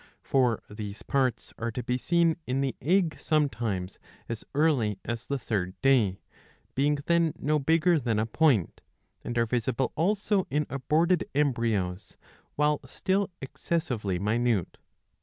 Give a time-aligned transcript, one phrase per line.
[0.23, 5.37] For these parts are to be seen in the egg sometimes as early as the
[5.37, 6.21] third day,
[6.73, 8.87] being then no bigger than a point;^
[9.23, 12.17] and are visible also in aborted * embryos,
[12.55, 14.79] while still excessively minute.